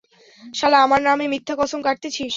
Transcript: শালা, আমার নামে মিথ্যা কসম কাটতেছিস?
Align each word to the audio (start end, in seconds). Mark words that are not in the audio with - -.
শালা, 0.53 0.77
আমার 0.81 1.01
নামে 1.01 1.25
মিথ্যা 1.27 1.53
কসম 1.55 1.79
কাটতেছিস? 1.81 2.29